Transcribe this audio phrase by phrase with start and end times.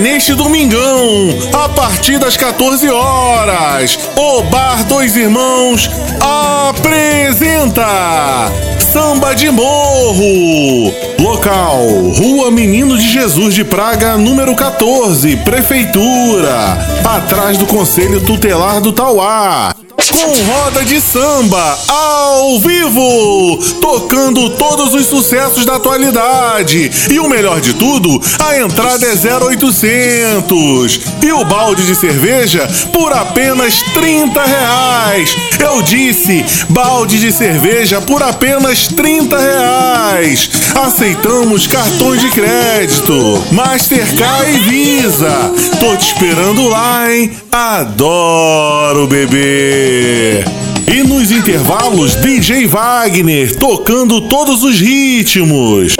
[0.00, 5.90] neste domingão, a partir das 14 horas, o Bar Dois Irmãos
[6.68, 7.86] apresenta
[8.92, 10.92] Samba de Morro.
[11.20, 11.86] Local:
[12.16, 19.74] Rua Menino de Jesus de Praga, número 14, Prefeitura, atrás do Conselho Tutelar do Tauá
[20.10, 26.90] com roda de samba ao vivo, tocando todos os sucessos da atualidade.
[27.10, 33.12] E o melhor de tudo, a entrada é 0800 e o balde de cerveja por
[33.12, 35.36] apenas 30 reais.
[35.58, 40.50] Eu disse, balde de cerveja por apenas 30 reais.
[40.74, 45.52] Aceitamos cartões de crédito, Mastercard e Visa.
[45.96, 47.32] Te esperando lá, hein?
[47.50, 50.44] Adoro beber.
[50.86, 55.94] E nos intervalos, DJ Wagner tocando todos os ritmos.